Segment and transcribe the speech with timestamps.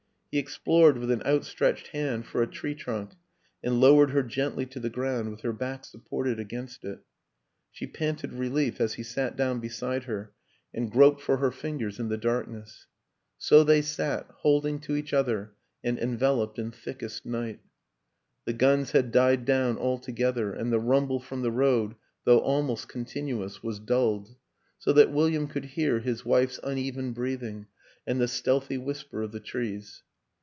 [0.33, 3.15] He ex plored with an outstretched hand for a tree trunk
[3.61, 7.01] and lowered her gently to the ground with her back supported against it;
[7.69, 10.31] she panted relief as he sat down beside her
[10.73, 13.57] and groped for her fingers in 148 WILLIAM AN ENGLISHMAN the darkness....
[13.57, 15.51] So they sat holding to each other
[15.83, 17.59] and enveloped in thickest night.
[18.45, 23.61] The guns had died down altogether, and the rumble from the road, though almost continuous,
[23.61, 24.33] was dulled
[24.79, 27.65] so that William could hear his wife's uneven breathing
[28.07, 30.03] and the stealthy whisper of the trees.